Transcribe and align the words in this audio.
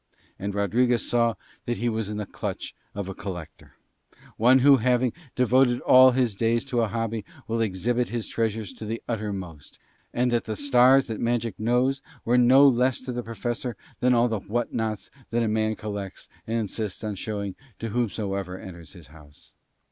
And 0.39 0.55
Rodriguez 0.55 1.07
saw 1.07 1.35
that 1.67 1.77
he 1.77 1.87
was 1.87 2.09
in 2.09 2.17
the 2.17 2.25
clutch 2.25 2.73
of 2.95 3.07
a 3.07 3.13
collector, 3.13 3.75
one 4.35 4.57
who 4.65 4.77
having 4.77 5.13
devoted 5.35 5.79
all 5.81 6.09
his 6.09 6.35
days 6.35 6.65
to 6.65 6.81
a 6.81 6.87
hobby 6.87 7.23
will 7.47 7.61
exhibit 7.61 8.09
his 8.09 8.27
treasures 8.27 8.73
to 8.73 8.85
the 8.85 9.03
uttermost, 9.07 9.77
and 10.11 10.31
that 10.31 10.45
the 10.45 10.55
stars 10.55 11.05
that 11.05 11.19
magic 11.19 11.59
knows 11.59 12.01
were 12.25 12.35
no 12.35 12.67
less 12.67 12.99
to 13.01 13.11
the 13.11 13.21
Professor 13.21 13.77
than 13.99 14.15
all 14.15 14.27
the 14.27 14.39
whatnots 14.39 15.11
that 15.29 15.43
a 15.43 15.47
man 15.47 15.75
collects 15.75 16.27
and 16.47 16.57
insists 16.57 17.03
on 17.03 17.13
showing 17.13 17.53
to 17.77 17.89
whomsoever 17.89 18.57
enters 18.57 18.93
his 18.93 19.05
house. 19.09 19.51